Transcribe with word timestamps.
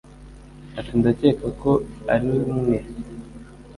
Ati 0.79 0.93
Ndakeka 0.99 1.47
ko 1.61 1.71
ari 2.13 2.27
umwe 2.51 2.77